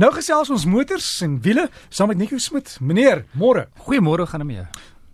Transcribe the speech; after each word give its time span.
Nou 0.00 0.08
gesels 0.14 0.48
ons 0.48 0.62
motors 0.64 1.06
en 1.24 1.34
wiele 1.44 1.66
saam 1.92 2.08
met 2.08 2.16
Nico 2.16 2.38
Smit. 2.40 2.78
Meneer, 2.80 3.26
môre. 3.36 3.66
Goeiemôre, 3.84 4.24
gaan 4.26 4.40
met 4.48 4.62
jou? 4.62 4.66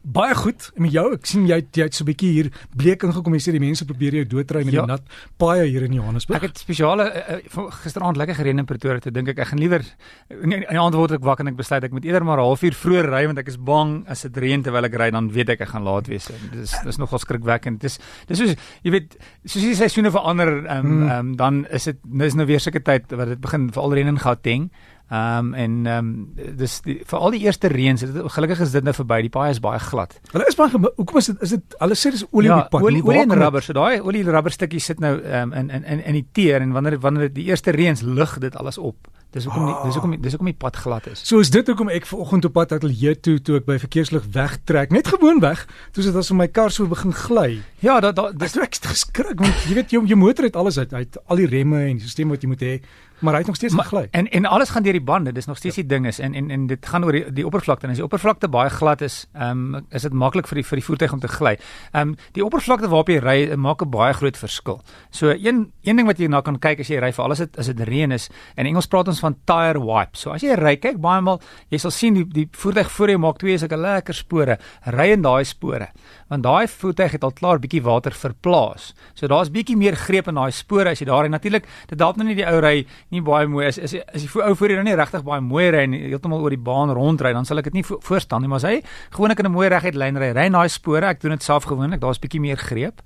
Baie 0.02 0.34
goed. 0.34 0.70
En 0.76 0.82
met 0.82 0.92
jou, 0.94 1.04
ek 1.16 1.26
sien 1.26 1.46
jy 1.48 1.58
jy 1.74 1.84
het 1.84 1.94
so 1.94 2.04
'n 2.04 2.08
bietjie 2.08 2.30
hier 2.32 2.48
bleek 2.76 3.02
ingekom. 3.02 3.34
Jy 3.34 3.40
sê 3.40 3.52
die 3.52 3.60
mense 3.60 3.84
probeer 3.84 4.14
jou 4.14 4.24
doodry 4.24 4.64
met 4.64 4.74
ja. 4.74 4.82
die 4.82 4.92
nat 4.92 5.02
paai 5.36 5.66
hier 5.66 5.82
in 5.82 5.92
Johannesburg. 5.92 6.42
Ek 6.42 6.48
het 6.48 6.58
spesiale 6.58 7.04
uh, 7.10 7.38
uh, 7.56 7.70
gisteraand 7.82 8.16
lekker 8.16 8.34
gereën 8.34 8.58
in 8.58 8.64
Pretoria 8.64 9.00
te 9.00 9.10
dink 9.10 9.28
ek 9.28 9.38
ek 9.38 9.48
gaan 9.48 9.58
liewer 9.58 9.84
in 10.30 10.50
die 10.50 10.78
aand 10.78 10.94
word 10.94 11.12
ek 11.12 11.24
wakker 11.24 11.44
en 11.44 11.52
ek 11.52 11.58
besluit 11.58 11.84
ek 11.84 11.92
moet 11.92 12.04
eerder 12.04 12.24
maar 12.24 12.38
'n 12.38 12.46
halfuur 12.46 12.74
vroeër 12.74 13.10
ry 13.10 13.26
want 13.26 13.38
ek 13.38 13.48
is 13.48 13.58
bang 13.58 14.04
as 14.08 14.22
dit 14.22 14.36
reën 14.36 14.62
terwyl 14.62 14.84
ek 14.84 14.94
ry 14.94 15.10
dan 15.10 15.30
weet 15.30 15.48
ek 15.50 15.60
ek 15.60 15.68
gaan 15.68 15.84
laat 15.84 16.06
wees. 16.06 16.30
Dis 16.52 16.74
dis 16.84 16.98
nogal 16.98 17.18
skrikwekkend. 17.18 17.80
Dis 17.80 17.98
dis 18.26 18.38
soos 18.38 18.54
jy 18.82 18.90
weet 18.90 19.18
soos 19.44 19.62
die 19.62 19.74
seisoene 19.74 20.10
verander 20.10 20.64
ehm 20.66 20.86
um, 20.86 21.10
um, 21.10 21.36
dan 21.36 21.66
is 21.70 21.84
dit 21.84 21.98
nou 22.04 22.46
weer 22.46 22.60
sulke 22.60 22.80
tyd 22.80 23.10
wat 23.12 23.28
dit 23.28 23.40
begin 23.40 23.72
veral 23.72 23.94
reën 23.94 24.06
in 24.06 24.18
Gauteng. 24.18 24.70
Ehm 25.08 25.38
um, 25.38 25.54
en 25.54 25.86
ehm 25.86 26.08
um, 26.08 26.56
dis 26.56 26.80
vir 26.84 27.18
al 27.18 27.30
die 27.32 27.40
eerste 27.46 27.70
reëns, 27.72 28.02
gelukkig 28.34 28.60
is 28.60 28.74
dit 28.76 28.84
nou 28.84 28.92
verby. 28.92 29.22
Die 29.24 29.32
paai 29.32 29.50
is 29.50 29.60
baie 29.64 29.80
glad. 29.80 30.18
Hulle 30.34 30.48
is 30.50 30.58
baie 30.58 30.68
hoekom 30.84 31.16
is 31.16 31.30
dit 31.30 31.44
is 31.46 31.54
dit 31.56 31.76
hulle 31.80 31.96
sê 31.96 32.12
dis 32.12 32.26
olie 32.28 32.50
ja, 32.50 32.58
op 32.58 32.66
die 32.66 32.74
pad, 32.74 32.84
olie, 32.90 33.00
olie 33.06 33.22
en 33.24 33.32
rubber. 33.32 33.64
So 33.64 33.72
daai 33.72 34.02
olie 34.04 34.20
en 34.26 34.28
rubber 34.36 34.52
stukkies 34.52 34.90
sit 34.92 35.00
nou 35.00 35.14
ehm 35.16 35.48
um, 35.48 35.54
in 35.56 35.70
in 35.70 35.86
in 35.94 36.02
in 36.04 36.18
die 36.20 36.26
teer 36.32 36.60
en 36.60 36.76
wanneer 36.76 36.98
wanneer 37.00 37.32
die 37.32 37.46
eerste 37.48 37.72
reëns 37.72 38.04
lig 38.04 38.36
dit 38.38 38.60
alles 38.60 38.76
op. 38.78 39.08
Dis 39.32 39.44
hoekom 39.44 39.64
die, 39.66 39.74
dis 39.84 39.96
hoekom 39.96 40.12
dis 40.24 40.36
hoekom 40.36 40.52
die 40.52 40.56
pad 40.56 40.76
glad 40.76 41.08
is. 41.08 41.24
So 41.28 41.40
is 41.44 41.50
dit 41.52 41.66
hoekom 41.68 41.88
ek 41.92 42.06
vanoggend 42.08 42.44
op 42.48 42.52
pad 42.60 42.76
ateljee 42.76 43.16
toe 43.16 43.38
toe 43.44 43.58
ek 43.62 43.66
by 43.66 43.78
verkeerslig 43.80 44.28
wegtrek, 44.36 44.92
net 44.92 45.08
gewoon 45.08 45.40
weg, 45.40 45.66
toe 45.96 46.04
sit 46.04 46.16
as 46.16 46.30
my 46.36 46.50
kar 46.52 46.72
so 46.72 46.88
begin 46.88 47.16
gly. 47.16 47.62
Ja, 47.84 47.98
da 48.04 48.12
da 48.12 48.28
dis 48.32 48.56
ek 48.60 48.76
geskrik 48.84 49.40
want 49.40 49.68
jy 49.68 49.80
weet 49.80 49.92
jou 49.96 50.04
jou 50.04 50.20
motor 50.20 50.48
het 50.48 50.56
alles 50.56 50.76
uit 50.80 50.92
uit 50.92 51.20
al 51.24 51.44
die 51.44 51.48
remme 51.48 51.86
en 51.88 51.96
die 51.96 52.08
stelsel 52.08 52.36
wat 52.36 52.44
jy 52.44 52.52
moet 52.52 52.64
hê, 52.64 52.74
maar 53.20 53.34
hy 53.34 53.38
het 53.38 53.46
nog 53.46 53.56
steeds 53.56 53.74
gegly. 53.74 54.08
En 54.10 54.28
en 54.30 54.44
alles 54.44 54.70
gaan 54.70 54.82
deur 54.82 54.92
die 54.92 55.04
bande, 55.04 55.32
dis 55.32 55.46
nog 55.46 55.56
steeds 55.56 55.76
ja. 55.76 55.82
die 55.82 55.90
ding 55.90 56.06
is 56.06 56.18
en 56.18 56.34
en 56.34 56.50
en 56.50 56.66
dit 56.66 56.86
gaan 56.86 57.04
oor 57.04 57.12
die, 57.12 57.24
die 57.32 57.46
oppervlakte 57.46 57.86
en 57.86 57.90
as 57.90 57.98
die 57.98 58.04
oppervlakte 58.04 58.48
baie 58.48 58.70
glad 58.70 59.00
is, 59.00 59.26
ehm 59.34 59.74
um, 59.74 59.86
is 59.90 60.02
dit 60.02 60.12
maklik 60.12 60.48
vir 60.48 60.62
die 60.62 60.64
vir 60.64 60.80
die 60.80 60.84
voertuig 60.84 61.12
om 61.12 61.20
te 61.20 61.28
gly. 61.28 61.56
Ehm 61.92 62.08
um, 62.08 62.16
die 62.32 62.44
oppervlakte 62.44 62.88
waarop 62.88 63.08
jy 63.08 63.18
ry 63.18 63.56
maak 63.56 63.82
'n 63.82 63.90
baie 63.90 64.12
groot 64.14 64.36
verskil. 64.36 64.80
So 65.10 65.30
een 65.30 65.72
een 65.82 65.96
ding 65.96 66.06
wat 66.06 66.18
jy 66.18 66.28
na 66.28 66.40
kan 66.40 66.58
kyk 66.58 66.80
as 66.80 66.88
jy 66.88 67.00
ry 67.00 67.12
vir 67.12 67.24
alles 67.24 67.40
as 67.40 67.66
dit 67.66 67.80
reën 67.80 68.12
is, 68.12 68.28
in 68.56 68.66
Engels 68.66 68.86
praat 68.86 69.08
ons 69.08 69.20
van 69.20 69.36
tire 69.44 69.80
wipe. 69.80 70.16
So 70.16 70.30
as 70.30 70.42
jy 70.42 70.54
ry, 70.54 70.76
kyk 70.76 71.00
baie 71.00 71.20
maal, 71.20 71.40
jy 71.70 71.78
sal 71.78 71.90
sien 71.90 72.14
die 72.14 72.24
die 72.24 72.48
voertuig 72.52 72.90
voor 72.90 73.08
jou 73.08 73.18
maak 73.18 73.38
twee 73.38 73.58
sulke 73.58 73.76
lekker 73.76 74.14
spore. 74.14 74.58
Ry 74.86 75.10
in 75.12 75.22
daai 75.22 75.44
spore. 75.44 75.88
Want 76.28 76.42
daai 76.42 76.66
voertuig 76.68 77.12
het 77.12 77.24
al 77.24 77.32
klaar 77.32 77.58
bietjie 77.58 77.82
water 77.82 78.12
verplaas. 78.12 78.94
So 79.14 79.26
daar's 79.26 79.50
bietjie 79.50 79.76
meer 79.76 79.96
greep 79.96 80.28
in 80.28 80.34
daai 80.34 80.52
spore 80.52 80.90
as 80.90 81.00
jy 81.00 81.06
daar 81.06 81.24
ry. 81.24 81.28
Natuurlik, 81.28 81.66
dit 81.88 82.00
help 82.00 82.16
nou 82.16 82.26
nie 82.28 82.36
die 82.38 82.46
ou 82.46 82.60
ry 82.60 82.86
nie 83.10 83.22
baie 83.24 83.46
mooi 83.46 83.66
is. 83.66 83.78
Is 83.78 83.94
as 84.04 84.24
die 84.24 84.42
ou 84.42 84.54
voor 84.54 84.74
jou 84.74 84.82
nie 84.84 84.96
regtig 84.98 85.24
baie 85.24 85.40
mooi 85.40 85.70
ry 85.70 85.84
en 85.86 85.92
heeltemal 85.92 86.42
oor 86.44 86.50
die 86.50 86.60
baan 86.60 86.92
rondry, 86.94 87.32
dan 87.32 87.44
sal 87.48 87.58
ek 87.58 87.70
dit 87.70 87.80
nie 87.80 87.84
voorstaan 87.84 88.44
nie, 88.44 88.48
maar 88.48 88.62
as 88.62 88.68
hy 88.68 88.82
gewoonlik 89.14 89.40
in 89.40 89.46
'n 89.46 89.52
mooi 89.52 89.68
reguit 89.68 89.94
lyn 89.94 90.16
ry, 90.16 90.32
ry 90.32 90.48
daai 90.48 90.68
spore. 90.68 91.06
Ek 91.06 91.20
doen 91.20 91.30
dit 91.30 91.42
self 91.42 91.64
gewoonlik. 91.64 92.00
Daar's 92.00 92.18
bietjie 92.18 92.40
meer 92.40 92.56
greep. 92.56 93.00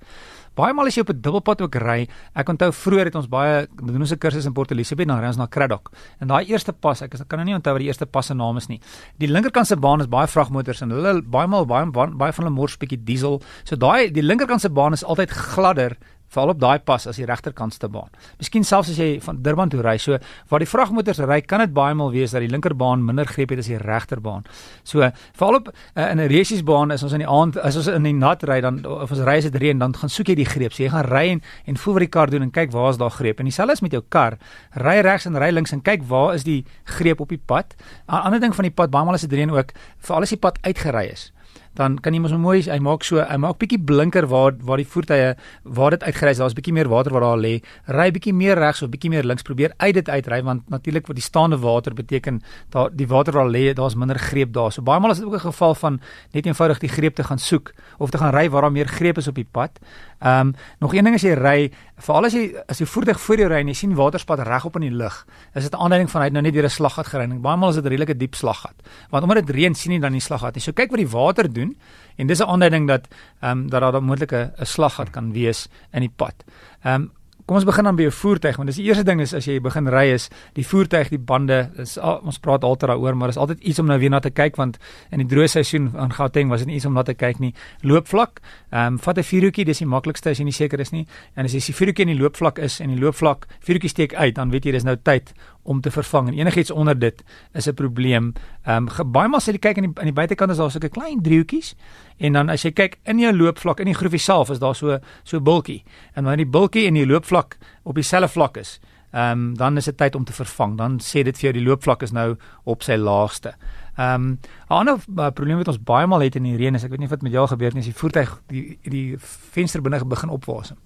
Baie 0.53 0.73
maal 0.73 0.85
as 0.85 0.93
jy 0.95 1.01
op 1.01 1.09
'n 1.09 1.21
dubbelpad 1.21 1.61
ook 1.61 1.75
ry, 1.81 2.07
ek 2.35 2.49
onthou 2.49 2.69
vroeër 2.69 3.05
het 3.05 3.15
ons 3.15 3.27
baie 3.27 3.67
doen 3.73 4.01
ons 4.01 4.11
'n 4.11 4.17
kursus 4.19 4.45
in 4.45 4.53
Port 4.53 4.71
Elizabeth 4.71 5.07
dan 5.07 5.19
ry 5.19 5.25
ons 5.25 5.37
na 5.37 5.47
Craddock. 5.47 5.91
En 6.21 6.27
daai 6.27 6.45
eerste 6.45 6.71
pas, 6.73 7.01
ek 7.01 7.09
kan 7.27 7.39
nou 7.39 7.45
nie 7.45 7.55
onthou 7.55 7.73
wat 7.73 7.79
die 7.79 7.87
eerste 7.87 8.05
pas 8.05 8.25
se 8.25 8.33
naam 8.35 8.57
is 8.57 8.67
nie. 8.67 8.79
Die 9.17 9.27
linkerkant 9.27 9.65
se 9.65 9.75
baan 9.75 10.01
is 10.01 10.07
baie 10.07 10.27
vragmotors 10.27 10.81
en 10.81 10.91
hulle 10.91 11.23
baie 11.23 11.47
maal 11.47 11.65
baie 11.65 11.89
baie 11.91 12.31
van 12.31 12.45
hulle 12.45 12.55
mors 12.55 12.77
bietjie 12.77 13.03
diesel. 13.03 13.41
So 13.63 13.75
daai 13.75 14.11
die 14.11 14.21
linkerkant 14.21 14.61
se 14.61 14.69
baan 14.69 14.93
is 14.93 15.03
altyd 15.03 15.31
gladder 15.31 15.97
veral 16.33 16.53
op 16.53 16.59
daai 16.61 16.79
pas 16.85 17.05
as 17.09 17.19
die 17.19 17.27
regterkantste 17.29 17.89
baan. 17.91 18.09
Miskien 18.41 18.65
selfs 18.67 18.91
as 18.93 18.99
jy 18.99 19.19
van 19.23 19.41
Durban 19.45 19.71
toe 19.71 19.81
ry, 19.85 19.95
so 20.01 20.17
waar 20.49 20.63
die 20.63 20.69
vragmotors 20.69 21.21
ry, 21.23 21.39
kan 21.45 21.63
dit 21.63 21.73
baie 21.75 21.95
maal 21.97 22.11
wees 22.13 22.33
dat 22.33 22.43
die 22.43 22.51
linkerbaan 22.51 23.03
minder 23.05 23.29
greep 23.29 23.53
het 23.53 23.61
as 23.63 23.69
die 23.71 23.79
regterbaan. 23.81 24.47
So 24.87 25.09
veral 25.37 25.59
op 25.61 25.69
uh, 25.69 26.09
in 26.09 26.19
'n 26.19 26.27
resiesbaan 26.31 26.91
is 26.91 27.03
ons 27.03 27.13
in 27.13 27.23
die 27.25 27.29
aand 27.29 27.57
as 27.57 27.77
ons 27.77 27.87
in 27.87 28.03
die 28.03 28.13
nat 28.13 28.43
ry 28.43 28.61
dan 28.61 28.85
of 28.85 29.11
ons 29.11 29.21
ry 29.21 29.37
as 29.37 29.49
dit 29.49 29.55
reën 29.61 29.79
dan 29.79 29.95
gaan 29.95 30.09
soek 30.09 30.27
jy 30.27 30.35
die 30.35 30.49
greep. 30.49 30.73
So 30.73 30.83
jy 30.83 30.89
gaan 30.89 31.05
ry 31.05 31.29
en, 31.29 31.41
en 31.65 31.77
voel 31.77 31.93
wat 31.93 32.05
die 32.07 32.09
kar 32.09 32.29
doen 32.29 32.41
en 32.41 32.51
kyk 32.51 32.71
waar 32.71 32.89
is 32.89 32.97
daar 32.97 33.11
greep. 33.11 33.39
En 33.39 33.45
dieselfde 33.45 33.73
is 33.73 33.81
met 33.81 33.91
jou 33.91 34.03
kar. 34.09 34.37
Ry 34.73 35.01
regs 35.01 35.25
en 35.25 35.37
ry 35.37 35.51
links 35.51 35.71
en 35.71 35.81
kyk 35.81 36.03
waar 36.07 36.33
is 36.33 36.43
die 36.43 36.65
greep 36.83 37.19
op 37.19 37.29
die 37.29 37.41
pad. 37.45 37.75
'n 38.07 38.23
Ander 38.23 38.39
ding 38.39 38.55
van 38.55 38.63
die 38.63 38.71
pad, 38.71 38.89
baie 38.89 39.05
maal 39.05 39.13
as 39.13 39.21
dit 39.21 39.33
reën 39.33 39.51
ook, 39.51 39.71
veral 39.99 40.21
as 40.21 40.29
die 40.29 40.37
pad 40.37 40.57
uitgery 40.63 41.11
is 41.11 41.31
dan 41.77 41.97
kan 41.99 42.13
jy 42.13 42.21
mos 42.21 42.33
mooi 42.37 42.61
hy 42.61 42.77
maak 42.83 43.03
so 43.03 43.21
hy 43.21 43.37
maak 43.41 43.57
bietjie 43.61 43.79
blinker 43.81 44.27
waar 44.29 44.53
waar 44.61 44.81
die 44.81 44.87
voertuie 44.87 45.33
waar 45.63 45.95
dit 45.95 46.03
uitgereis 46.03 46.41
daar's 46.41 46.55
bietjie 46.57 46.73
meer 46.73 46.89
water 46.91 47.13
waar 47.13 47.25
daar 47.25 47.41
lê. 47.41 47.53
Ry 47.87 48.09
bietjie 48.13 48.33
meer 48.33 48.59
regs 48.59 48.83
of 48.85 48.91
bietjie 48.93 49.09
meer 49.09 49.25
links. 49.25 49.45
Probeer 49.47 49.73
uit 49.77 49.93
dit 49.93 50.09
uitry 50.09 50.41
want 50.43 50.69
natuurlik 50.69 51.07
wat 51.07 51.17
die 51.17 51.25
staande 51.25 51.57
water 51.57 51.93
beteken 51.93 52.41
daar 52.69 52.93
die 52.93 53.07
water 53.07 53.33
waar 53.33 53.49
lê 53.49 53.73
daar's 53.73 53.95
minder 53.95 54.19
greep 54.19 54.53
daar. 54.53 54.71
So 54.71 54.81
baie 54.81 54.99
maal 54.99 55.11
is 55.11 55.19
dit 55.19 55.27
ook 55.27 55.35
'n 55.35 55.49
geval 55.49 55.75
van 55.75 55.99
net 56.31 56.45
eenvoudig 56.45 56.79
die 56.79 56.89
greep 56.89 57.15
te 57.15 57.23
gaan 57.23 57.39
soek 57.39 57.73
of 57.97 58.09
te 58.09 58.17
gaan 58.17 58.33
ry 58.33 58.49
waar 58.49 58.61
daar 58.61 58.71
meer 58.71 58.87
greep 58.87 59.17
is 59.17 59.27
op 59.27 59.35
die 59.35 59.47
pad 59.51 59.79
Ehm 60.23 60.47
um, 60.47 60.53
nog 60.79 60.93
een 60.93 61.03
ding 61.03 61.15
as 61.15 61.23
jy 61.25 61.33
ry, 61.35 61.71
veral 61.99 62.25
as 62.29 62.33
jy 62.33 62.43
as 62.71 62.79
jy 62.79 62.85
voertuig 62.87 63.19
voor 63.19 63.41
jou 63.41 63.47
ry 63.51 63.57
en 63.59 63.67
jy 63.67 63.75
sien 63.75 63.95
waterspat 63.97 64.39
reg 64.47 64.65
op 64.65 64.77
in 64.79 64.85
die 64.87 64.95
lug, 64.95 65.17
is 65.53 65.63
dit 65.63 65.73
'n 65.73 65.83
aanduiding 65.83 66.11
van 66.11 66.21
hy 66.21 66.25
het 66.25 66.33
nou 66.33 66.43
net 66.43 66.53
deur 66.53 66.63
'n 66.63 66.69
slaggat 66.69 67.07
gery. 67.07 67.27
Baie 67.27 67.57
maal 67.57 67.69
is 67.69 67.75
dit 67.75 67.83
'n 67.83 67.89
redelike 67.89 68.17
diep 68.17 68.35
slaggat. 68.35 68.75
Want 69.09 69.23
omdat 69.23 69.45
dit 69.45 69.55
reën, 69.55 69.75
sien 69.75 69.91
jy 69.91 69.99
dan 69.99 70.11
die 70.11 70.21
slaggat 70.21 70.55
nie. 70.55 70.61
So 70.61 70.71
kyk 70.71 70.91
wat 70.91 70.99
die 70.99 71.09
water 71.09 71.53
doen 71.53 71.75
en 72.17 72.27
dis 72.27 72.39
'n 72.39 72.47
aanduiding 72.47 72.87
dat 72.87 73.07
ehm 73.41 73.51
um, 73.51 73.69
dat 73.69 73.81
daar 73.81 74.03
moontlik 74.03 74.31
'n 74.31 74.65
slaggat 74.65 75.09
kan 75.09 75.33
wees 75.33 75.67
in 75.91 75.99
die 75.99 76.13
pad. 76.15 76.35
Ehm 76.83 77.01
um, 77.01 77.11
Kom 77.43 77.57
ons 77.59 77.65
begin 77.67 77.83
dan 77.83 77.97
by 77.99 78.05
jou 78.05 78.11
voertuig 78.15 78.55
want 78.55 78.69
dis 78.71 78.77
die 78.79 78.85
eerste 78.87 79.03
ding 79.03 79.19
is 79.19 79.33
as 79.35 79.43
jy 79.49 79.57
begin 79.59 79.89
ry 79.91 80.05
is 80.13 80.29
die 80.55 80.63
voertuig 80.63 81.09
die 81.11 81.19
bande 81.19 81.57
is 81.83 81.97
ons 81.99 82.37
praat 82.39 82.63
altyd 82.63 82.93
daaroor 82.93 83.17
maar 83.19 83.33
is 83.33 83.39
altyd 83.41 83.59
iets 83.67 83.81
om 83.83 83.89
nou 83.91 83.97
weer 83.99 84.13
na 84.13 84.21
te 84.23 84.31
kyk 84.31 84.55
want 84.55 84.77
in 85.11 85.19
die 85.19 85.27
droë 85.27 85.49
seisoen 85.51 85.89
aan 85.99 86.15
Gauteng 86.15 86.53
was 86.53 86.63
dit 86.63 86.71
nie 86.71 86.77
iets 86.79 86.87
om 86.87 86.95
na 86.95 87.03
te 87.03 87.17
kyk 87.17 87.41
nie. 87.43 87.51
Loopvlak 87.83 88.39
ehm 88.71 88.93
um, 88.93 88.99
vat 88.99 89.19
'n 89.19 89.27
vierhoekie 89.27 89.65
dis 89.65 89.83
die 89.83 89.87
maklikste 89.87 90.29
as 90.31 90.39
jy 90.39 90.45
nie 90.45 90.55
seker 90.55 90.79
is 90.79 90.91
nie. 90.91 91.05
En 91.35 91.43
as 91.43 91.51
jy 91.51 91.59
die 91.59 91.75
vierhoekie 91.75 92.07
in 92.07 92.15
die 92.15 92.21
loopvlak 92.23 92.59
is 92.59 92.79
en 92.79 92.95
die 92.95 92.99
loopvlak 92.99 93.47
vierhoekie 93.59 93.89
steek 93.89 94.13
uit 94.13 94.35
dan 94.35 94.49
weet 94.49 94.65
jy 94.65 94.71
dis 94.71 94.83
nou 94.83 94.95
tyd 94.95 95.33
om 95.63 95.81
te 95.81 95.91
vervang 95.91 96.27
en 96.27 96.33
enigiets 96.33 96.71
onder 96.71 96.99
dit 96.99 97.23
is 97.53 97.67
'n 97.67 97.73
probleem. 97.73 98.33
Ehm 98.63 98.87
um, 98.99 99.11
baie 99.11 99.27
maal 99.27 99.39
sê 99.41 99.51
jy 99.51 99.59
kyk 99.59 99.77
aan 99.77 99.83
die 99.83 99.99
aan 99.99 100.11
die 100.11 100.13
buitekant 100.13 100.51
is 100.51 100.57
daar 100.57 100.71
so 100.71 100.79
'n 100.79 100.89
klein 100.89 101.21
driehoekies 101.21 101.75
en 102.17 102.33
dan 102.33 102.49
as 102.49 102.63
jy 102.63 102.71
kyk 102.71 102.97
in 103.03 103.19
jou 103.19 103.33
loopvlak 103.37 103.79
in 103.79 103.85
die 103.85 103.93
groefie 103.93 104.19
self 104.19 104.49
is 104.49 104.59
daar 104.59 104.75
so 104.75 104.99
so 105.23 105.39
bultjie. 105.39 105.83
En 106.13 106.23
wanneer 106.23 106.45
die 106.45 106.51
bultjie 106.51 106.87
en 106.87 106.93
die 106.93 107.07
loopvlak 107.07 107.57
op 107.83 107.95
dieselfde 107.95 108.27
vlak 108.27 108.57
is, 108.57 108.79
ehm 109.11 109.31
um, 109.31 109.57
dan 109.57 109.77
is 109.77 109.85
dit 109.85 109.97
tyd 109.97 110.15
om 110.15 110.23
te 110.23 110.33
vervang. 110.33 110.77
Dan 110.77 110.99
sê 110.99 111.23
dit 111.23 111.37
vir 111.37 111.51
jou 111.51 111.53
die 111.53 111.69
loopvlak 111.69 112.01
is 112.01 112.11
nou 112.11 112.35
op 112.63 112.83
sy 112.83 112.95
laagste. 112.95 113.53
Ehm 113.97 114.15
um, 114.15 114.39
'n 114.69 114.73
ander 114.73 114.95
uh, 115.17 115.29
probleem 115.29 115.57
wat 115.57 115.67
ons 115.67 115.83
baie 115.83 116.07
maal 116.07 116.21
het 116.21 116.35
in 116.35 116.43
die 116.43 116.57
reën 116.57 116.75
is 116.75 116.83
ek 116.83 116.89
weet 116.89 116.99
nie 116.99 117.09
wat 117.09 117.21
met 117.21 117.31
jou 117.31 117.47
gebeur 117.47 117.73
nie 117.73 117.79
as 117.79 117.85
die 117.85 117.93
voertuig 117.93 118.41
die 118.47 118.79
die 118.83 119.15
venster 119.51 119.81
binne 119.81 120.05
begin 120.05 120.29
opwasem. 120.29 120.77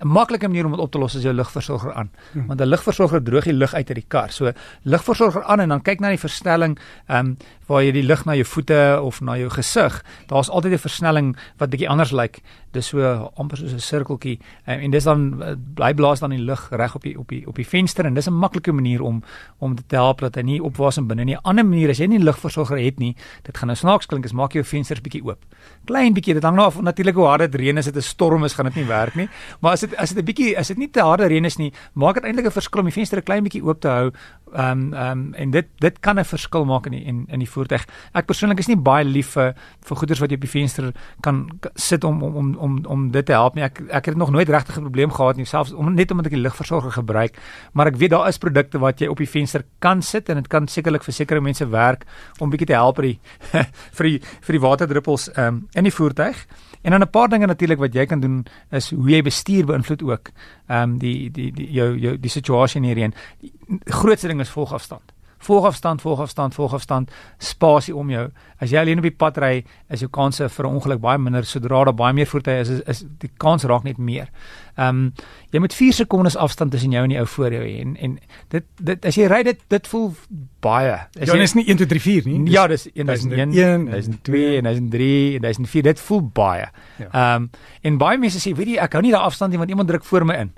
'n 0.00 0.08
maklike 0.08 0.48
manier 0.48 0.64
om 0.64 0.70
dit 0.70 0.80
op 0.80 0.90
te 0.90 0.98
los 0.98 1.14
is 1.14 1.22
jou 1.22 1.34
lugversorger 1.34 1.92
aan. 1.92 2.10
Hmm. 2.32 2.46
Want 2.46 2.60
'n 2.60 2.66
lugversorger 2.66 3.22
droog 3.22 3.44
die 3.44 3.52
lug 3.52 3.74
uit 3.74 3.88
uit 3.88 3.94
die 3.94 4.08
kar. 4.08 4.30
So 4.30 4.52
lugversorger 4.82 5.44
aan 5.44 5.60
en 5.60 5.68
dan 5.68 5.82
kyk 5.82 6.00
na 6.00 6.08
die 6.08 6.18
versnelling, 6.18 6.78
ehm 7.06 7.26
um, 7.26 7.36
waar 7.66 7.82
jy 7.82 7.92
die 7.92 8.02
lug 8.02 8.24
na 8.24 8.34
jou 8.34 8.44
voete 8.44 9.00
of 9.02 9.20
na 9.20 9.36
jou 9.36 9.50
gesig. 9.50 10.04
Daar's 10.26 10.48
altyd 10.48 10.72
'n 10.72 10.78
versnelling 10.78 11.36
wat 11.56 11.70
bietjie 11.70 11.88
anders 11.88 12.10
lyk. 12.10 12.40
Dis 12.72 12.86
so 12.86 13.30
amper 13.36 13.56
soos 13.56 13.72
'n 13.72 13.78
sirkeltjie 13.78 14.38
um, 14.66 14.80
en 14.80 14.90
dis 14.90 15.04
dan 15.04 15.42
bly 15.74 15.94
blaas 15.94 16.20
dan 16.20 16.30
die 16.30 16.38
lug 16.38 16.68
reg 16.70 16.94
op 16.94 17.02
die 17.02 17.18
op 17.18 17.28
die 17.28 17.46
op 17.46 17.56
die 17.56 17.66
venster 17.66 18.06
en 18.06 18.14
dis 18.14 18.26
'n 18.26 18.32
maklike 18.32 18.72
manier 18.72 19.02
om 19.02 19.22
om 19.58 19.74
te 19.74 19.96
help 19.96 20.20
dat 20.20 20.34
hy 20.34 20.42
nie 20.42 20.62
opwasem 20.62 21.06
binne 21.06 21.24
nie. 21.24 21.34
'n 21.34 21.42
Ander 21.42 21.66
manier 21.66 21.90
as 21.90 21.98
jy 21.98 22.06
nie 22.06 22.18
lugversorger 22.18 22.78
het 22.78 22.98
nie, 22.98 23.16
dit 23.42 23.58
gaan 23.58 23.66
nou 23.66 23.76
snaaks 23.76 24.06
klink, 24.06 24.24
is 24.24 24.32
maak 24.32 24.52
jou 24.52 24.64
vensters 24.64 25.00
bietjie 25.00 25.24
oop. 25.24 25.44
Klein 25.84 26.14
bietjie, 26.14 26.34
dit 26.34 26.42
hang 26.42 26.56
nou 26.56 26.66
af 26.66 26.80
natuurlik 26.80 27.14
hoe 27.14 27.26
hard 27.26 27.40
dit 27.40 27.54
reën 27.54 27.78
is, 27.78 27.84
dit 27.84 27.96
'n 27.96 28.02
storm 28.02 28.44
is, 28.44 28.54
gaan 28.54 28.66
dit 28.66 28.74
nie 28.74 28.86
werk 28.86 29.14
nie. 29.14 29.28
Maar 29.60 29.72
as 29.72 29.80
dit 29.80 29.96
as 29.96 30.10
dit 30.10 30.18
'n 30.18 30.24
bietjie 30.24 30.58
as 30.58 30.68
dit 30.68 30.78
nie 30.78 30.90
te 30.90 31.00
harde 31.00 31.26
reën 31.26 31.44
is 31.44 31.56
nie, 31.58 31.72
maak 31.94 32.14
dit 32.14 32.24
eintlik 32.24 32.46
'n 32.46 32.50
verskil 32.50 32.80
om 32.80 32.86
die 32.86 32.92
venster 32.92 33.18
'n 33.18 33.22
klein 33.22 33.42
bietjie 33.44 33.64
oop 33.64 33.80
te 33.80 33.88
hou. 33.88 34.12
Ehm 34.54 34.70
um, 34.70 34.94
ehm 34.94 35.18
um, 35.18 35.34
en 35.34 35.50
dit 35.50 35.66
dit 35.78 36.00
kan 36.00 36.18
'n 36.18 36.24
verskil 36.24 36.64
maak 36.64 36.86
in 36.86 36.92
die, 36.92 37.04
in 37.04 37.26
in 37.28 37.38
die 37.38 37.48
voertuig. 37.48 37.86
Ek 38.12 38.26
persoonlik 38.26 38.58
is 38.58 38.68
nie 38.68 38.76
baie 38.76 39.04
lief 39.04 39.30
vir 39.36 39.54
vir 39.80 39.96
goeders 39.96 40.20
wat 40.20 40.30
jy 40.30 40.36
op 40.36 40.40
die 40.40 40.50
venster 40.50 40.92
kan 41.20 41.48
sit 41.74 42.04
om 42.04 42.22
om 42.22 42.36
om 42.36 42.56
om 42.60 42.78
om 42.86 43.08
dit 43.10 43.26
te 43.26 43.32
help 43.32 43.56
nie. 43.56 43.64
Ek 43.64 43.80
ek 43.88 44.10
het 44.12 44.16
nog 44.16 44.30
nooit 44.30 44.48
regtig 44.48 44.76
'n 44.76 44.86
probleem 44.86 45.12
gehad 45.12 45.36
nie, 45.36 45.44
selfs 45.44 45.72
om 45.72 45.94
net 45.94 46.10
omdat 46.10 46.26
ek 46.26 46.32
die 46.32 46.42
lugversorger 46.42 46.92
gebruik, 46.92 47.38
maar 47.72 47.86
ek 47.86 47.96
weet 47.96 48.10
daar 48.10 48.28
is 48.28 48.38
produkte 48.38 48.78
wat 48.78 49.00
jy 49.00 49.08
op 49.08 49.18
die 49.18 49.28
venster 49.28 49.64
kan 49.78 50.02
sit 50.02 50.28
en 50.28 50.34
dit 50.34 50.48
kan 50.48 50.68
sekerlik 50.68 51.02
vir 51.02 51.14
sekere 51.14 51.40
mense 51.40 51.68
werk 51.68 52.04
om 52.38 52.50
bietjie 52.50 52.66
te 52.66 52.72
help 52.72 52.96
vir 52.96 53.04
die 53.04 53.18
vir 53.96 54.04
die 54.06 54.20
vir 54.40 54.52
die 54.52 54.60
waterdruppels 54.60 55.30
um, 55.36 55.66
in 55.74 55.84
die 55.84 55.94
voertuig. 55.94 56.46
En 56.82 56.90
dan 56.90 57.02
'n 57.02 57.10
paar 57.10 57.28
dinge 57.28 57.46
natuurlik 57.46 57.78
wat 57.78 57.94
jy 57.94 58.06
kan 58.06 58.20
doen 58.20 58.46
is 58.70 58.90
hoe 58.90 59.10
jy 59.10 59.22
bestuur 59.22 59.66
beïnvloed 59.66 60.02
ook 60.02 60.30
ehm 60.68 60.82
um, 60.82 60.98
die 60.98 61.30
die 61.30 61.52
die 61.52 61.72
jou 61.72 61.98
jou 61.98 62.18
die 62.18 62.30
situasie 62.30 62.80
hierheen. 62.80 63.14
Die 63.40 63.52
grootste 63.84 64.28
ding 64.28 64.40
is 64.40 64.50
volgafstand. 64.50 65.12
Volgafstand, 65.40 66.02
volgafstand, 66.04 66.54
volgafstand, 66.54 67.10
spasie 67.38 67.94
om 67.96 68.10
jou. 68.12 68.26
As 68.60 68.70
jy 68.70 68.80
alleen 68.82 69.00
op 69.00 69.06
die 69.08 69.16
pad 69.16 69.38
ry, 69.40 69.64
is 69.88 70.02
jou 70.04 70.10
kanse 70.12 70.48
vir 70.48 70.66
'n 70.66 70.74
ongeluk 70.76 71.00
baie 71.00 71.18
minder 71.18 71.44
sodra 71.44 71.84
daar 71.84 71.94
baie 71.94 72.12
meer 72.12 72.26
voertuie 72.26 72.60
is, 72.60 72.68
is, 72.68 72.80
is 72.86 73.04
die 73.18 73.30
kans 73.38 73.64
raak 73.64 73.84
net 73.84 73.98
meer. 73.98 74.28
Ehm 74.76 74.88
um, 74.88 75.12
jy 75.50 75.58
moet 75.58 75.74
4 75.74 75.92
sekondes 75.92 76.36
afstand 76.36 76.70
tussen 76.70 76.92
jou 76.92 77.02
en 77.02 77.08
die 77.08 77.18
ou 77.18 77.26
voor 77.26 77.52
jou 77.52 77.62
hê 77.64 77.80
en 77.80 77.96
en 77.96 78.18
dit 78.48 78.64
dit 78.76 79.06
as 79.06 79.16
jy 79.16 79.26
ry 79.26 79.42
dit 79.42 79.58
dit 79.68 79.86
voel 79.86 80.14
baie. 80.60 80.92
As 81.20 81.28
ja, 81.28 81.34
jy 81.34 81.42
is 81.42 81.54
nie 81.54 81.64
1 81.66 81.76
2 81.76 81.86
3 81.86 82.00
4 82.00 82.28
nie. 82.28 82.50
Ja, 82.52 82.66
dis 82.66 82.86
1001, 82.94 83.50
1002, 83.90 84.60
1003, 84.62 85.40
1004. 85.40 85.82
Dit 85.82 86.00
voel 86.00 86.22
baie. 86.22 86.68
Ja. 86.98 87.06
Ehm 87.06 87.12
ja. 87.12 87.36
um, 87.36 87.50
en 87.82 87.98
baie 87.98 88.18
mense 88.18 88.38
sê, 88.38 88.54
weet 88.54 88.74
jy, 88.74 88.76
ek 88.76 88.92
hou 88.92 89.02
nie 89.02 89.12
daai 89.12 89.24
afstand 89.24 89.50
nie 89.50 89.58
want 89.58 89.70
iemand 89.70 89.88
druk 89.88 90.04
voor 90.04 90.24
my 90.24 90.34
in. 90.34 90.52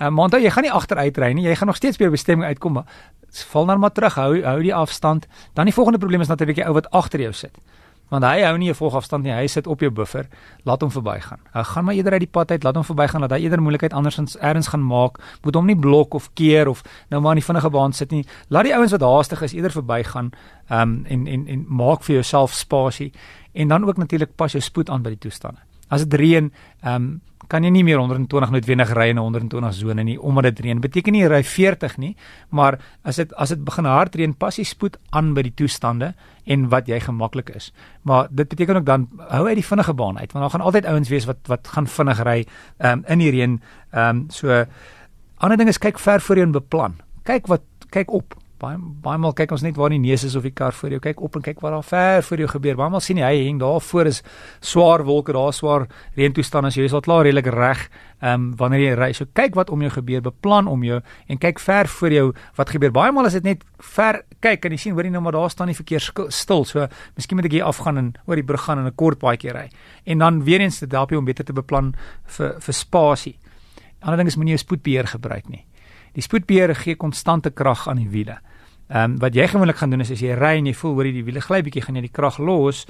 Uh, 0.00 0.08
maar 0.08 0.24
onthou 0.24 0.42
jy 0.42 0.50
gaan 0.50 0.66
nie 0.66 0.72
agteruit 0.72 1.18
ry 1.18 1.32
nie. 1.32 1.44
Jy 1.46 1.54
gaan 1.54 1.70
nog 1.70 1.76
steeds 1.76 1.96
by 1.96 2.08
jou 2.08 2.14
bestemming 2.14 2.48
uitkom. 2.48 2.82
Val 3.50 3.66
dan 3.66 3.80
maar 3.80 3.92
terug. 3.92 4.14
Hou 4.14 4.42
hou 4.42 4.58
die 4.62 4.74
afstand. 4.74 5.26
Dan 5.54 5.70
die 5.70 5.74
volgende 5.74 5.98
probleem 5.98 6.20
is 6.20 6.28
natuurlik 6.28 6.56
die 6.56 6.66
ou 6.66 6.74
wat 6.74 6.90
agter 6.90 7.20
jou 7.20 7.32
sit. 7.32 7.58
Want 8.12 8.24
hy 8.24 8.42
hou 8.44 8.56
nie 8.58 8.70
'n 8.70 8.74
volgafstand 8.74 9.24
nie. 9.24 9.32
Hy 9.32 9.46
sit 9.46 9.66
op 9.66 9.80
jou 9.80 9.90
buffer. 9.90 10.28
Laat 10.64 10.80
hom 10.80 10.90
verbygaan. 10.90 11.38
Hy 11.52 11.62
gaan 11.62 11.84
maar 11.84 11.94
eerder 11.94 12.12
uit 12.12 12.20
die 12.20 12.30
pad 12.30 12.50
uit. 12.50 12.62
Laat 12.62 12.74
hom 12.74 12.84
verbygaan 12.84 13.20
dat 13.20 13.30
hy 13.30 13.38
eerder 13.38 13.62
moeilikheid 13.62 13.92
andersins 13.92 14.36
ergens 14.38 14.68
gaan 14.68 14.86
maak. 14.86 15.18
Moet 15.42 15.54
hom 15.54 15.66
nie 15.66 15.76
blok 15.76 16.14
of 16.14 16.30
keer 16.34 16.68
of 16.68 16.82
nou 17.08 17.22
maar 17.22 17.32
in 17.32 17.38
die 17.38 17.44
vinnige 17.44 17.70
baan 17.70 17.92
sit 17.92 18.10
nie. 18.10 18.26
Laat 18.48 18.64
die 18.64 18.74
ouens 18.74 18.90
wat 18.90 19.00
haastig 19.00 19.42
is 19.42 19.52
eerder 19.52 19.70
verbygaan. 19.70 20.32
Ehm 20.68 20.80
um, 20.80 21.04
en 21.06 21.26
en 21.26 21.46
en 21.46 21.64
maak 21.68 22.02
vir 22.02 22.14
jouself 22.14 22.52
spasie 22.52 23.12
en 23.52 23.68
dan 23.68 23.84
ook 23.84 23.96
natuurlik 23.96 24.34
pas 24.36 24.52
jou 24.52 24.62
spoed 24.62 24.90
aan 24.90 25.02
by 25.02 25.08
die 25.08 25.18
toestande. 25.18 25.58
As 25.88 26.06
dit 26.06 26.20
reën, 26.20 26.52
ehm 26.82 26.94
um, 26.94 27.20
kan 27.48 27.64
jy 27.64 27.70
nie 27.70 27.84
meer 27.84 27.98
120 27.98 28.50
noodwendig 28.50 28.92
ry 28.96 29.08
in 29.10 29.18
'n 29.18 29.22
120 29.22 29.74
sone 29.74 30.02
nie 30.04 30.18
omdat 30.20 30.44
dit 30.44 30.60
reën. 30.60 30.80
Beteken 30.80 31.12
nie 31.12 31.22
jy 31.22 31.28
ry 31.28 31.42
40 31.42 31.98
nie, 31.98 32.16
maar 32.50 32.78
as 33.04 33.16
dit 33.16 33.32
as 33.34 33.48
dit 33.48 33.64
begin 33.64 33.84
hard 33.84 34.14
reën, 34.14 34.34
pas 34.34 34.56
jy 34.56 34.64
spoed 34.64 34.96
aan 35.10 35.34
by 35.34 35.42
die 35.42 35.54
toestande 35.54 36.14
en 36.46 36.68
wat 36.68 36.86
jy 36.86 37.00
gemaklik 37.00 37.50
is. 37.50 37.72
Maar 38.02 38.28
dit 38.30 38.48
beteken 38.48 38.76
ook 38.76 38.86
dan 38.86 39.08
hou 39.18 39.46
uit 39.46 39.56
die 39.56 39.66
vinnige 39.66 39.94
baan 39.94 40.18
uit 40.18 40.32
want 40.32 40.44
daar 40.44 40.50
gaan 40.50 40.66
altyd 40.66 40.86
ouens 40.86 41.08
wees 41.08 41.24
wat 41.24 41.46
wat 41.46 41.68
gaan 41.68 41.86
vinnig 41.86 42.22
ry 42.22 42.46
um, 42.78 43.04
in 43.06 43.18
die 43.18 43.30
reën. 43.30 43.60
Ehm 43.92 44.16
um, 44.16 44.26
so 44.30 44.64
ander 45.38 45.56
ding 45.56 45.68
is 45.68 45.78
kyk 45.78 45.98
ver 45.98 46.20
voor 46.20 46.36
jou 46.36 46.46
en 46.46 46.52
beplan. 46.52 46.94
Kyk 47.22 47.46
wat 47.46 47.62
kyk 47.90 48.10
op 48.10 48.34
baie 48.64 48.78
baie 49.04 49.20
maal 49.20 49.34
kyk 49.36 49.52
ons 49.54 49.64
net 49.64 49.76
waar 49.78 49.92
die 49.92 50.00
neus 50.00 50.24
is 50.26 50.34
of 50.38 50.44
die 50.46 50.52
kar 50.56 50.74
voor 50.76 50.96
jou 50.96 51.00
kyk 51.04 51.20
op 51.24 51.36
en 51.38 51.44
kyk 51.44 51.60
wat 51.64 51.74
daar 51.74 51.86
ver 51.86 52.24
voor 52.24 52.42
jou 52.44 52.48
gebeur. 52.54 52.78
Baie 52.80 52.92
maal 52.92 53.02
sien 53.04 53.20
jy 53.20 53.28
hy 53.28 53.44
hang 53.48 53.60
daar 53.60 53.82
voor 53.84 54.10
is 54.10 54.22
swaar 54.64 55.04
wolke, 55.04 55.34
daar 55.36 55.52
swaar 55.52 55.86
reëntoestande. 56.16 56.72
Jy 56.74 56.88
is 56.88 56.96
al 56.96 57.04
klaar 57.04 57.24
redelik 57.26 57.50
reg 57.52 57.86
ehm 58.24 58.32
um, 58.34 58.46
wanneer 58.56 58.80
jy 58.80 58.94
ry. 58.96 59.10
So 59.12 59.28
kyk 59.36 59.58
wat 59.58 59.70
om 59.74 59.82
jou 59.84 59.90
gebeur, 59.92 60.22
beplan 60.24 60.68
om 60.70 60.84
jou 60.86 61.00
en 61.28 61.40
kyk 61.40 61.60
ver 61.60 61.90
voor 61.98 62.16
jou 62.16 62.26
wat 62.56 62.72
gebeur. 62.72 62.94
Baie 62.94 63.12
maal 63.12 63.28
is 63.28 63.36
dit 63.36 63.44
net 63.44 63.64
ver 63.94 64.22
kyk 64.40 64.64
en 64.64 64.76
jy 64.76 64.80
sien 64.86 64.96
hoor 64.96 65.04
jy 65.04 65.12
nou 65.12 65.22
maar 65.24 65.36
daar 65.36 65.52
staan 65.52 65.72
die 65.72 65.76
verkeer 65.76 66.04
stil. 66.32 66.64
So 66.64 66.88
miskien 67.18 67.40
moet 67.40 67.50
ek 67.50 67.58
hier 67.58 67.68
afgaan 67.68 68.00
en 68.00 68.12
oor 68.24 68.40
die 68.40 68.46
brug 68.46 68.64
gaan 68.64 68.78
en 68.80 68.86
'n 68.86 68.96
kort 68.96 69.18
paadjie 69.18 69.52
ry. 69.52 69.68
En 70.06 70.18
dan 70.18 70.44
weer 70.44 70.60
eens 70.60 70.78
dit 70.80 70.92
help 70.92 71.10
jou 71.10 71.18
om 71.18 71.24
beter 71.24 71.44
te 71.44 71.52
beplan 71.52 71.94
vir 72.24 72.56
vir 72.60 72.74
spasie. 72.74 73.38
Ander 74.00 74.16
ding 74.16 74.28
is 74.28 74.36
moenie 74.36 74.56
jou 74.56 74.64
spoedbeheer 74.64 75.06
gebruik 75.06 75.48
nie. 75.48 75.64
Die 76.14 76.22
spoedbeheer 76.22 76.74
gee 76.74 76.94
konstante 76.94 77.50
krag 77.50 77.88
aan 77.88 77.96
die 77.96 78.08
wiele. 78.08 78.38
Ehm 78.88 79.12
um, 79.12 79.18
wat 79.18 79.34
jy 79.34 79.46
gewoonlik 79.48 79.76
gaan 79.80 79.90
doen 79.90 80.00
is 80.04 80.10
as 80.12 80.20
jy 80.20 80.34
ry 80.36 80.58
en 80.58 80.66
jy 80.68 80.74
voel 80.76 80.92
hoor 80.98 81.06
jy 81.08 81.12
die 81.16 81.24
wiele 81.24 81.40
gly 81.40 81.62
bietjie 81.64 81.80
gaan 81.86 81.96
jy 81.96 82.02
die 82.04 82.12
krag 82.12 82.36
los, 82.36 82.82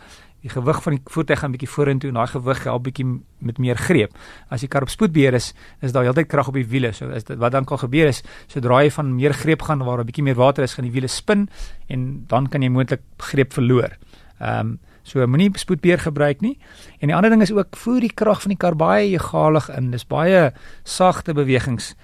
die 0.43 0.51
gewig 0.51 0.81
van 0.83 0.97
die 0.97 1.03
voertuig 1.15 1.39
gaan 1.39 1.53
bietjie 1.55 1.69
vorentoe 1.71 2.11
en 2.11 2.19
daai 2.19 2.33
gewig 2.33 2.65
help 2.67 2.83
bietjie 2.89 3.07
met 3.39 3.61
meer 3.63 3.79
greep. 3.79 4.17
As 4.51 4.65
die 4.65 4.69
kar 4.69 4.83
op 4.83 4.91
spoedbeheer 4.91 5.39
is, 5.39 5.53
is 5.87 5.95
daar 5.95 6.03
heeltyd 6.03 6.27
krag 6.29 6.51
op 6.51 6.59
die 6.59 6.67
wiele. 6.67 6.91
So 6.93 7.15
is 7.15 7.25
dit 7.29 7.39
wat 7.39 7.55
dan 7.55 7.65
kan 7.65 7.79
gebeur 7.79 8.11
is 8.11 8.25
sodra 8.51 8.83
jy 8.83 8.91
van 8.91 9.15
meer 9.15 9.35
greep 9.39 9.63
gaan 9.63 9.85
waar 9.87 10.03
'n 10.03 10.07
bietjie 10.07 10.25
meer 10.25 10.35
water 10.35 10.65
is, 10.65 10.75
gaan 10.75 10.85
die 10.85 10.93
wiele 10.93 11.09
spin 11.09 11.49
en 11.89 12.25
dan 12.27 12.49
kan 12.49 12.63
jy 12.63 12.69
moontlik 12.69 13.03
greep 13.19 13.53
verloor. 13.53 13.95
Ehm 14.41 14.61
um, 14.61 14.79
so 15.05 15.27
moenie 15.27 15.51
spoedbeheer 15.55 16.01
gebruik 16.01 16.41
nie. 16.41 16.59
En 16.99 17.09
die 17.09 17.15
ander 17.15 17.31
ding 17.31 17.43
is 17.43 17.53
ook 17.53 17.77
voer 17.77 18.01
die 18.01 18.15
krag 18.15 18.41
van 18.43 18.49
die 18.49 18.59
kar 18.59 18.75
baie 18.75 19.13
egalig 19.13 19.69
in. 19.69 19.91
Dis 19.91 20.07
baie 20.07 20.53
sagte 20.83 21.35
bewegings 21.35 21.95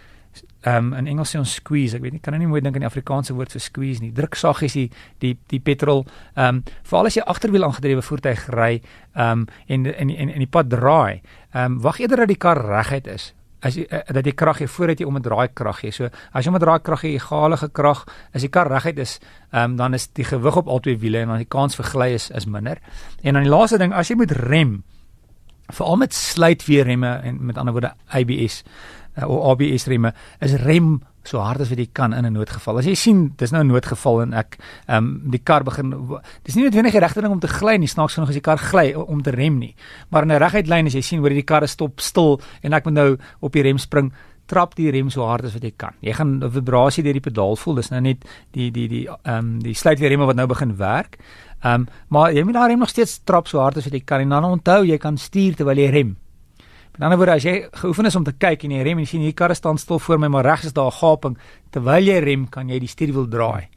ehm 0.60 0.92
um, 0.92 0.92
in 0.92 1.06
Engels 1.06 1.30
sê 1.32 1.38
ons 1.40 1.54
squeeze. 1.56 1.96
Ek 1.96 2.02
weet 2.04 2.12
nie 2.12 2.20
kan 2.20 2.34
nou 2.36 2.42
nie 2.42 2.50
mooi 2.50 2.60
dink 2.60 2.76
aan 2.76 2.84
die 2.84 2.90
Afrikaanse 2.90 3.32
woord 3.32 3.54
vir 3.54 3.62
squeeze 3.64 4.02
nie. 4.04 4.12
Druk 4.12 4.36
saggies 4.36 4.76
die 4.76 4.88
die 5.24 5.34
die 5.48 5.60
petrol 5.64 6.04
ehm 6.34 6.60
um, 6.60 6.62
veral 6.84 7.08
as 7.08 7.16
jy 7.16 7.24
agterwiel 7.24 7.64
aangedrewe 7.64 8.04
voertuig 8.04 8.46
ry 8.52 8.74
ehm 8.76 9.24
um, 9.24 9.46
en 9.68 9.86
en 9.88 10.10
en 10.10 10.32
in 10.36 10.44
die 10.44 10.50
pad 10.50 10.68
draai. 10.68 11.22
Ehm 11.54 11.64
um, 11.64 11.78
wag 11.80 12.00
eerder 12.00 12.26
dat 12.26 12.34
die 12.34 12.40
kar 12.40 12.60
reguit 12.60 13.08
is. 13.08 13.32
As 13.64 13.76
jy 13.76 13.86
uh, 13.88 14.04
dat 14.12 14.28
jy 14.28 14.36
krag 14.36 14.60
gee 14.60 14.68
voordat 14.68 15.00
jy 15.00 15.08
om 15.08 15.16
'n 15.16 15.24
draai 15.24 15.48
krag 15.48 15.80
gee. 15.80 15.92
So 15.92 16.10
as 16.32 16.44
jy 16.44 16.52
om 16.52 16.56
'n 16.56 16.60
draai 16.60 16.80
krag 16.82 17.00
gee, 17.00 17.16
egalige 17.16 17.70
krag, 17.72 18.04
as 18.34 18.42
die 18.42 18.52
kar 18.52 18.68
reguit 18.68 18.98
is, 18.98 19.18
ehm 19.52 19.64
um, 19.64 19.76
dan 19.76 19.94
is 19.94 20.08
die 20.12 20.24
gewig 20.24 20.56
op 20.56 20.68
albei 20.68 20.98
wiele 20.98 21.18
en 21.18 21.28
dan 21.28 21.38
die 21.38 21.48
kans 21.48 21.74
vir 21.74 21.84
gly 21.84 22.12
is 22.12 22.30
is 22.30 22.44
minder. 22.44 22.76
En 23.22 23.34
dan 23.34 23.42
die 23.42 23.50
laaste 23.50 23.78
ding, 23.78 23.92
as 23.92 24.08
jy 24.08 24.16
moet 24.16 24.30
rem, 24.30 24.82
veral 25.72 25.96
met 25.96 26.14
sluitweerremme 26.14 27.20
en 27.24 27.44
met 27.46 27.58
ander 27.58 27.72
woorde 27.72 27.94
ABS 28.08 28.62
of 29.26 29.52
ABS 29.52 29.86
remme 29.86 30.12
is 30.40 30.54
rem 30.64 31.00
so 31.22 31.38
hard 31.38 31.60
as 31.60 31.68
wat 31.68 31.78
jy 31.78 31.88
kan 31.92 32.14
in 32.14 32.24
'n 32.24 32.32
noodgeval. 32.32 32.78
As 32.78 32.86
jy 32.86 32.94
sien 32.94 33.32
dis 33.36 33.52
nou 33.52 33.62
'n 33.62 33.68
noodgeval 33.68 34.22
en 34.22 34.34
ek 34.34 34.58
ehm 34.88 34.96
um, 34.96 35.30
die 35.30 35.42
kar 35.42 35.62
begin 35.64 35.90
dis 36.44 36.54
nie 36.56 36.64
noodwendig 36.64 36.92
die 36.92 37.00
regte 37.00 37.20
ding 37.20 37.32
om 37.32 37.40
te 37.40 37.48
gly 37.48 37.76
nie, 37.76 37.86
snaaks 37.86 38.14
genoeg 38.14 38.28
as 38.28 38.34
die 38.34 38.40
kar 38.40 38.58
gly 38.58 38.94
om 38.94 39.22
te 39.22 39.30
rem 39.30 39.58
nie. 39.58 39.74
Maar 40.10 40.22
in 40.22 40.32
'n 40.32 40.42
reguit 40.42 40.68
lyn 40.68 40.86
as 40.86 40.94
jy 40.94 41.02
sien 41.02 41.20
hoe 41.20 41.28
die 41.28 41.42
kar 41.42 41.66
stop 41.68 42.00
stil 42.00 42.40
en 42.62 42.72
ek 42.72 42.84
moet 42.84 42.94
nou 42.94 43.18
op 43.40 43.52
die 43.52 43.62
rem 43.62 43.78
spring 43.78 44.12
trap 44.46 44.74
die 44.74 44.90
rem 44.90 45.10
so 45.10 45.22
hard 45.22 45.44
as 45.44 45.54
wat 45.54 45.62
jy 45.62 45.72
kan. 45.76 45.94
Jy 46.00 46.12
gaan 46.12 46.42
'n 46.42 46.50
vibrasie 46.50 47.02
deur 47.02 47.12
die 47.12 47.20
pedaal 47.20 47.56
voel. 47.56 47.74
Dis 47.74 47.90
nou 47.90 48.00
net 48.00 48.24
die 48.52 48.70
die 48.70 48.88
die 48.88 49.06
ehm 49.06 49.38
um, 49.38 49.58
die 49.60 49.74
sluitweerremme 49.74 50.26
wat 50.26 50.36
nou 50.36 50.46
begin 50.46 50.76
werk. 50.76 51.18
Ehm 51.62 51.74
um, 51.74 51.88
maar 52.08 52.32
jy 52.32 52.42
moet 52.42 52.54
daai 52.54 52.68
rem 52.68 52.78
nog 52.78 52.88
steeds 52.88 53.20
trap 53.24 53.46
so 53.46 53.58
hard 53.58 53.76
as 53.76 53.84
wat 53.84 53.92
jy 53.92 54.00
kan 54.04 54.20
en 54.20 54.28
dan 54.28 54.44
onthou 54.44 54.84
jy 54.84 54.98
kan 54.98 55.16
stuur 55.16 55.54
terwyl 55.56 55.78
jy 55.78 55.90
rem. 55.90 56.16
Met 57.00 57.08
ander 57.08 57.24
woorde, 57.24 57.38
as 57.38 57.44
jy 57.46 57.68
geoefen 57.80 58.04
is 58.10 58.16
om 58.18 58.24
te 58.26 58.32
kyk 58.36 58.66
en 58.66 58.72
jy 58.74 58.82
rem 58.84 58.98
en 59.00 59.06
sien 59.08 59.22
hierdie 59.22 59.38
kar 59.38 59.54
staan 59.56 59.78
stil 59.80 59.96
voor 60.04 60.18
my, 60.20 60.28
maar 60.28 60.44
regs 60.44 60.66
is 60.68 60.74
daar 60.76 60.90
'n 60.92 60.98
gaping, 61.00 61.38
terwyl 61.72 62.04
jy 62.04 62.18
rem, 62.20 62.48
kan 62.48 62.68
jy 62.68 62.78
die 62.78 62.88
stuurwiel 62.88 63.26
draai. 63.26 63.68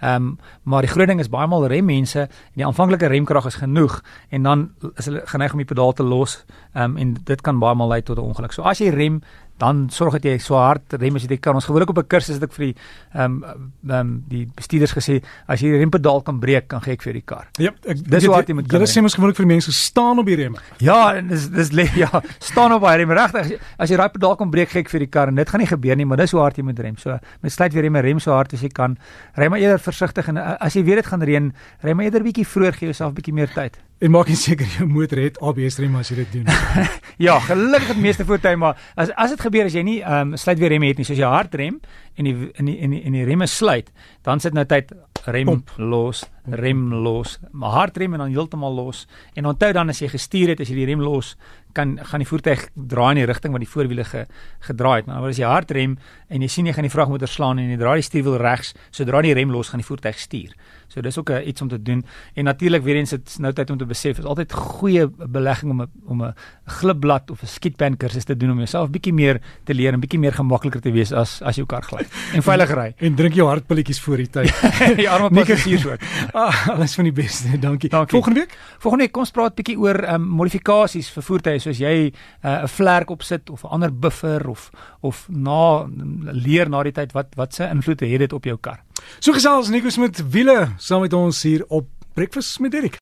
Ehm 0.00 0.16
um, 0.16 0.38
maar 0.64 0.82
die 0.82 0.90
groot 0.90 1.06
ding 1.06 1.20
is 1.20 1.28
baie 1.28 1.46
maal 1.46 1.66
rem 1.66 1.84
mense 1.84 2.20
en 2.20 2.58
die 2.58 2.66
aanvanklike 2.66 3.06
remkrag 3.06 3.46
is 3.46 3.54
genoeg 3.54 4.02
en 4.30 4.42
dan 4.42 4.70
is 4.96 5.04
hulle 5.04 5.22
geneig 5.24 5.52
om 5.52 5.58
die 5.58 5.66
pedaal 5.66 5.92
te 5.92 6.02
los. 6.02 6.44
Ehm 6.74 6.84
um, 6.84 6.96
en 6.96 7.14
dit 7.24 7.40
kan 7.40 7.58
baie 7.58 7.74
maal 7.74 7.88
lei 7.88 8.02
tot 8.02 8.18
'n 8.18 8.20
ongeluk. 8.20 8.52
So 8.52 8.62
as 8.62 8.78
jy 8.78 8.88
rem, 8.88 9.22
dan 9.58 9.86
sorg 9.90 10.16
dat 10.18 10.24
jy 10.26 10.38
so 10.42 10.56
hard 10.58 10.96
rem 11.00 11.16
as 11.16 11.26
jy 11.26 11.38
kan. 11.38 11.54
Ons 11.54 11.68
gewoonlik 11.68 11.90
op 11.90 11.98
'n 11.98 12.06
kursus 12.06 12.36
het 12.38 12.42
ek 12.42 12.52
vir 12.52 12.66
die 12.66 12.74
ehm 13.14 13.42
um, 13.42 13.72
ehm 13.88 14.00
um, 14.00 14.24
die 14.28 14.46
bestuurders 14.54 14.92
gesê 14.92 15.22
as 15.46 15.60
jy 15.60 15.70
die 15.70 15.78
rempedaal 15.78 16.22
kan 16.22 16.40
breek, 16.40 16.68
kan 16.68 16.80
gee 16.80 16.92
ek 16.92 17.02
vir 17.02 17.12
die 17.12 17.22
kar. 17.24 17.46
Ja, 17.58 17.70
ek 17.86 18.02
dis 18.08 18.26
wat 18.26 18.48
jy 18.48 18.54
moet 18.54 18.68
kan. 18.68 18.80
Jy 18.80 18.86
sê 18.86 19.00
mens 19.00 19.14
gewoonlik 19.14 19.36
vir 19.36 19.46
die 19.46 19.54
mense 19.54 19.72
staan 19.72 20.18
op 20.18 20.26
die 20.26 20.36
remme. 20.36 20.58
Ja, 20.78 21.14
en 21.14 21.28
dis 21.28 21.48
dis 21.50 21.72
le, 21.72 21.88
ja, 21.96 22.22
staan 22.38 22.72
op 22.72 22.82
daai 22.82 22.96
rem 22.96 23.10
regtig. 23.10 23.58
As 23.78 23.90
jy 23.90 23.96
daai 23.96 24.10
pedaal 24.10 24.36
kan 24.36 24.50
breek, 24.50 24.70
gee 24.70 24.80
ek 24.80 24.90
vir 24.90 25.00
die 25.00 25.10
kar 25.10 25.28
en 25.28 25.34
dit 25.34 25.48
gaan 25.48 25.60
nie 25.60 25.70
gebeur 25.70 25.96
nie, 25.96 26.04
maar 26.06 26.16
dis 26.16 26.32
hoe 26.32 26.40
hard 26.40 26.56
jy 26.56 26.64
moet 26.64 26.78
rem. 26.78 26.96
So 26.96 27.18
met 27.40 27.52
sluit 27.52 27.72
weer 27.72 27.82
remme 27.82 28.00
rem 28.00 28.20
so 28.20 28.32
hard 28.32 28.52
as 28.54 28.62
jy 28.62 28.68
kan. 28.68 28.98
Ry 29.36 29.48
maar 29.48 29.58
eerder 29.58 29.78
versigtig 29.78 30.28
en 30.28 30.38
as 30.38 30.74
jy 30.74 30.82
weet 30.84 31.02
dit 31.02 31.06
gaan 31.06 31.22
reën, 31.22 31.52
ry 31.82 31.92
maar 31.92 32.04
eerder 32.04 32.22
bietjie 32.22 32.46
vroeër 32.46 32.72
gee 32.72 32.86
jouself 32.90 33.14
bietjie 33.14 33.34
meer 33.34 33.50
tyd. 33.52 33.78
En 34.02 34.10
maak 34.10 34.26
nie 34.26 34.38
seker 34.38 34.66
jou 34.66 34.88
motor 34.90 35.20
het 35.22 35.36
ABS 35.38 35.76
rem 35.78 35.94
as 36.00 36.08
jy 36.10 36.16
dit 36.24 36.32
doen. 36.40 36.48
ja, 37.26 37.36
gelukkig 37.46 37.92
het 37.92 38.00
meeste 38.02 38.26
voertuie 38.26 38.58
maar 38.58 38.80
as 38.98 39.12
as 39.14 39.30
dit 39.30 39.44
gebeur 39.46 39.68
as 39.70 39.76
jy 39.78 39.84
nie 39.86 40.00
ehm 40.00 40.32
um, 40.32 40.40
sluit 40.40 40.58
weer 40.58 40.74
rem 40.74 40.82
het 40.88 40.98
nie, 40.98 41.06
soos 41.06 41.20
jy 41.20 41.28
hard 41.30 41.54
rem 41.54 41.78
en 42.18 42.26
die 42.26 42.34
in 42.58 42.66
die 42.66 42.74
in 42.82 42.96
die, 42.96 43.02
die 43.14 43.24
remme 43.28 43.46
sluit, 43.46 43.92
dan 44.26 44.42
sit 44.42 44.58
nou 44.58 44.64
tyd 44.66 44.90
rem 45.30 45.46
Pomp. 45.46 45.70
los, 45.78 46.24
rem 46.50 46.88
los, 47.04 47.36
maar 47.52 47.76
hard 47.76 47.96
rem 48.02 48.16
en 48.16 48.24
dan 48.24 48.34
heeltemal 48.34 48.74
los. 48.74 49.06
En 49.38 49.46
onthou 49.46 49.70
dan 49.72 49.94
as 49.94 50.02
jy 50.02 50.10
gestuur 50.10 50.52
het, 50.52 50.60
as 50.60 50.72
jy 50.72 50.80
die 50.80 50.88
rem 50.90 51.02
los, 51.04 51.36
kan 51.72 51.98
gaan 52.02 52.22
die 52.22 52.28
voertuig 52.28 52.68
draai 52.74 53.10
in 53.14 53.22
die 53.22 53.26
rigting 53.30 53.52
wat 53.52 53.64
die 53.64 53.70
voorwiele 53.70 54.04
ge, 54.04 54.26
gedraai 54.68 54.96
het. 55.00 55.06
Maar 55.06 55.28
as 55.28 55.40
jy 55.40 55.48
hard 55.48 55.70
rem 55.70 55.96
en 56.28 56.42
jy 56.42 56.48
sien 56.48 56.66
jy 56.66 56.72
gaan 56.76 56.88
die 56.88 56.92
vragmotor 56.92 57.28
slaan 57.28 57.58
en 57.58 57.70
jy 57.70 57.78
draai 57.80 57.96
die 58.00 58.08
stuurwiel 58.08 58.38
regs, 58.42 58.74
sodra 58.90 59.22
die 59.22 59.34
rem 59.34 59.50
los 59.50 59.72
gaan 59.72 59.82
die 59.82 59.86
voertuig 59.86 60.18
stuur. 60.18 60.54
So 60.92 61.00
dis 61.00 61.16
ook 61.18 61.30
uh, 61.32 61.40
iets 61.46 61.62
om 61.64 61.68
te 61.68 61.82
doen. 61.82 62.04
En 62.34 62.44
natuurlik 62.44 62.82
weer 62.82 62.96
eens 63.00 63.10
dit 63.10 63.36
nou 63.40 63.52
tyd 63.56 63.70
om 63.70 63.78
te 63.80 63.86
besef, 63.88 64.18
is 64.18 64.28
altyd 64.28 64.52
goeie 64.52 65.06
belegging 65.08 65.70
om 65.72 65.82
'n 65.82 65.90
om 66.04 66.22
'n 66.22 66.34
glibblad 66.66 67.30
of 67.30 67.42
'n 67.42 67.46
skietpan 67.46 67.96
kursus 67.96 68.24
te 68.24 68.36
doen 68.36 68.50
om 68.50 68.56
jouself 68.56 68.90
bietjie 68.90 69.12
meer 69.12 69.40
te 69.64 69.74
leer 69.74 69.92
en 69.92 70.00
bietjie 70.00 70.18
meer 70.18 70.32
gemakliker 70.32 70.80
te 70.80 70.92
wees 70.92 71.12
as 71.12 71.42
as 71.42 71.56
jou 71.56 71.66
kar 71.66 71.82
gly. 71.82 72.04
En 72.34 72.42
veilig 72.42 72.70
ry. 72.70 72.94
en 72.98 73.14
drink 73.14 73.34
jou 73.34 73.48
hartpilletjies 73.48 74.00
voor 74.00 74.16
die 74.16 74.28
tyd. 74.30 74.52
die 75.00 75.10
arme 75.10 75.30
passasiers 75.30 75.86
ook. 75.86 76.00
ah, 76.34 76.68
alles 76.68 76.94
van 76.94 77.04
die 77.04 77.12
beste. 77.12 77.58
Dankie. 77.58 77.88
Dankie. 77.88 78.10
Volgende 78.10 78.40
week? 78.40 78.58
Volgende 78.78 79.04
week 79.04 79.12
kom 79.12 79.22
ons 79.22 79.30
praat 79.30 79.54
bietjie 79.54 79.78
oor 79.78 80.14
um, 80.14 80.22
modifikasies 80.22 81.10
vir 81.10 81.22
voertuie 81.22 81.60
soos 81.62 81.78
jy 81.78 82.10
uh, 82.10 82.10
'n 82.12 82.64
uh, 82.64 82.68
vlerk 82.68 83.10
opsit 83.10 83.50
of 83.50 83.64
'n 83.64 83.72
ander 83.78 83.92
buffer 83.92 84.48
of 84.48 84.70
of 85.00 85.26
na 85.28 85.86
leer 86.32 86.68
na 86.68 86.82
die 86.82 86.92
tyd 86.92 87.12
wat 87.12 87.34
wat 87.36 87.54
se 87.54 87.64
invloed 87.64 88.00
het 88.00 88.18
dit 88.18 88.32
op 88.32 88.44
jou 88.44 88.56
kar. 88.56 88.82
So 89.20 89.32
gesels 89.32 89.68
Nico 89.68 89.90
Smit 89.90 90.22
wiele 90.30 90.74
saam 90.78 91.00
met 91.00 91.12
ons 91.12 91.42
hier 91.42 91.64
op 91.68 91.86
Breakfast 92.14 92.60
met 92.60 92.74
Erik. 92.74 93.00